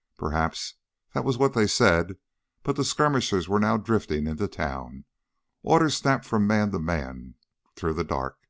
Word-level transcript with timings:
'"Perhaps 0.18 0.74
that 1.14 1.24
was 1.24 1.38
what 1.38 1.54
they 1.54 1.68
said. 1.68 2.16
But 2.64 2.74
the 2.74 2.82
skirmishers 2.84 3.48
were 3.48 3.60
now 3.60 3.76
drifting 3.76 4.26
into 4.26 4.48
town. 4.48 5.04
Orders 5.62 5.96
snapped 5.96 6.24
from 6.24 6.48
man 6.48 6.72
to 6.72 6.80
man 6.80 7.36
through 7.76 7.94
the 7.94 8.02
dark. 8.02 8.40